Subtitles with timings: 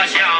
[0.00, 0.39] 下乡。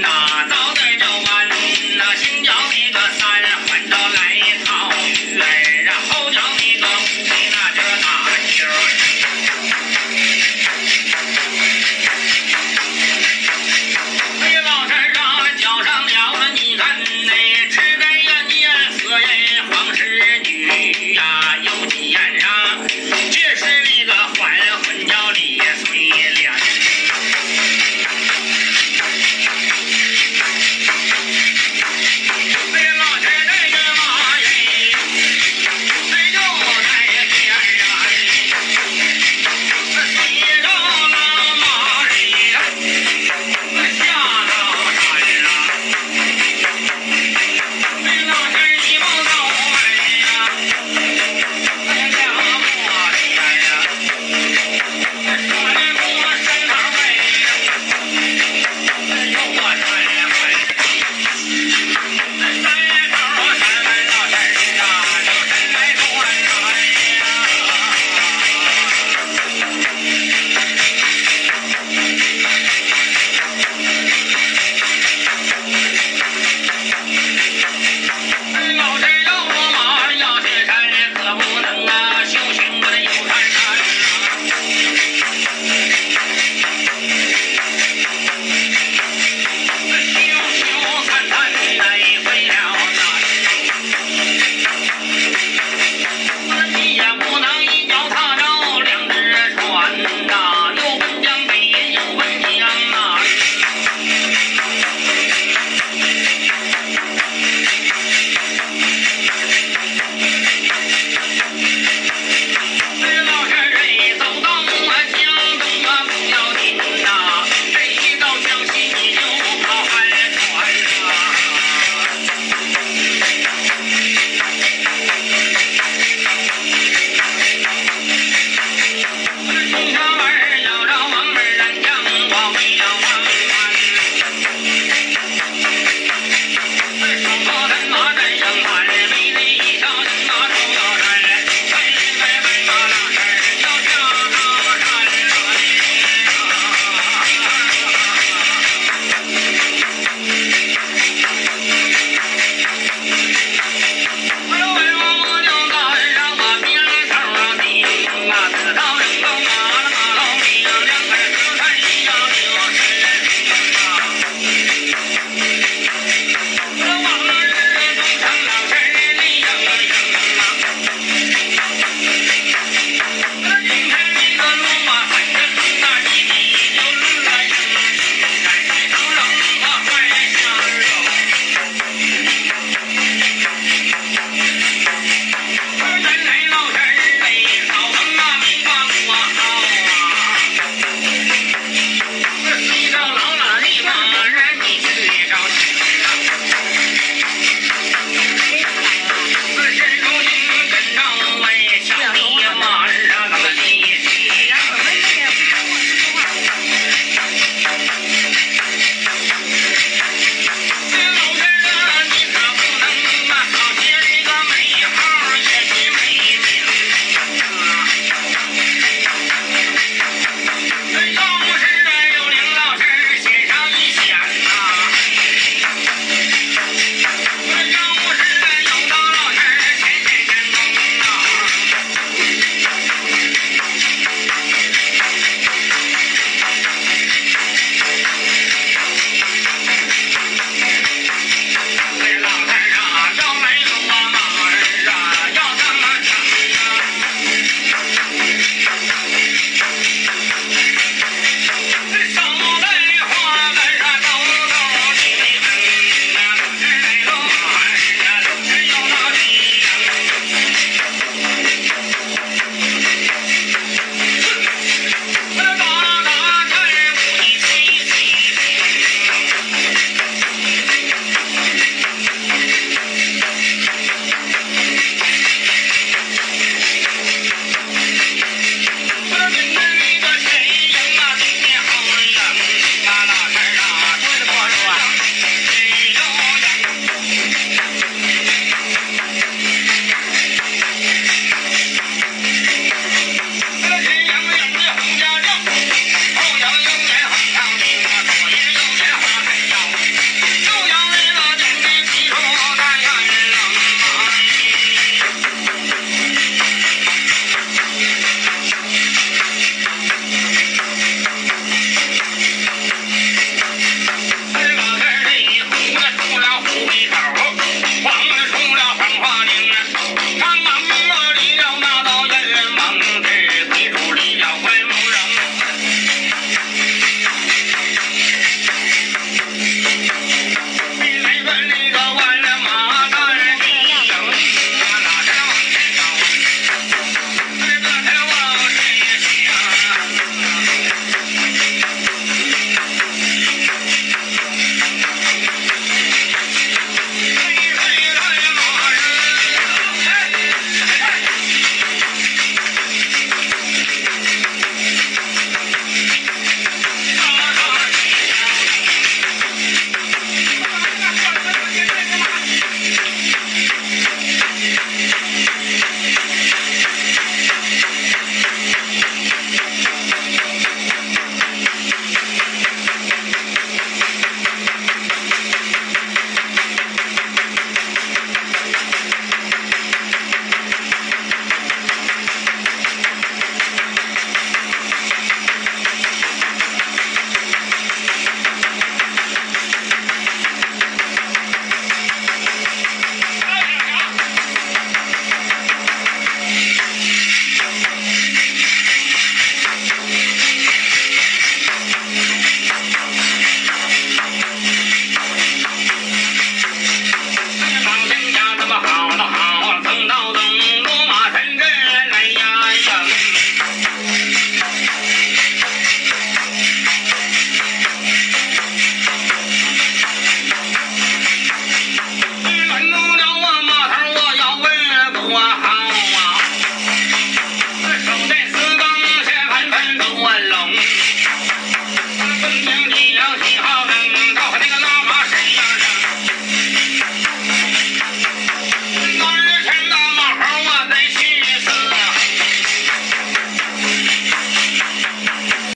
[0.00, 1.01] 那脑袋。